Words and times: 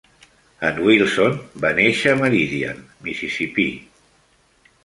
En 0.69 0.79
Wilson 0.85 1.37
va 1.65 1.71
néixer 1.81 2.13
a 2.15 2.19
Meridian, 2.23 2.81
Mississippi. 3.11 3.71